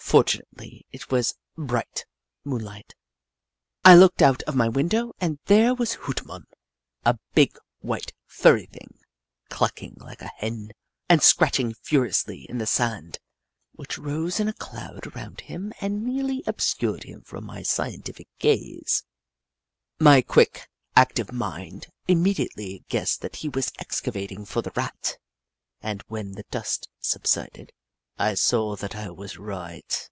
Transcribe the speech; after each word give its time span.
For 0.00 0.24
tunately 0.24 0.86
it 0.90 1.10
was 1.10 1.34
bright 1.54 2.06
moonlight. 2.42 2.94
Hoot 3.84 3.88
Mon 3.98 3.98
207 3.98 3.98
I 4.00 4.00
looked 4.00 4.22
out 4.22 4.42
of 4.48 4.56
my 4.56 4.66
window 4.70 5.12
and 5.20 5.38
there 5.44 5.74
was 5.74 5.92
Hoot 5.94 6.24
Mon, 6.24 6.46
a 7.04 7.18
big 7.34 7.58
white 7.80 8.14
furry 8.24 8.64
thing, 8.64 8.94
clucking 9.50 9.96
like 10.00 10.22
a 10.22 10.28
Hen 10.38 10.70
and 11.10 11.20
scratching 11.22 11.74
furiously 11.74 12.46
in 12.48 12.56
the 12.56 12.64
sand, 12.64 13.18
which 13.72 13.98
rose 13.98 14.40
in 14.40 14.48
a 14.48 14.54
cloud 14.54 15.06
around 15.08 15.42
him 15.42 15.74
and 15.78 16.06
nearly 16.06 16.42
obscured 16.46 17.02
him 17.02 17.20
from 17.20 17.44
my 17.44 17.62
scientific 17.62 18.28
gaze. 18.38 19.04
My 20.00 20.22
quick, 20.22 20.70
active 20.96 21.32
mind 21.32 21.88
immediately 22.06 22.82
guessed 22.88 23.20
that 23.20 23.36
he 23.36 23.50
was 23.50 23.72
excavating 23.78 24.46
for 24.46 24.62
the 24.62 24.72
Rat, 24.74 25.18
and 25.82 26.00
when 26.08 26.32
the 26.32 26.46
dust 26.50 26.88
subsided, 26.98 27.74
I 28.20 28.34
saw 28.34 28.74
that 28.74 28.96
I 28.96 29.10
was 29.10 29.38
right. 29.38 30.10